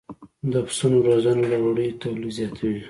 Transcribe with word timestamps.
د 0.51 0.53
پسونو 0.67 0.97
روزنه 1.07 1.43
د 1.51 1.53
وړیو 1.65 1.99
تولید 2.01 2.31
زیاتوي. 2.37 2.79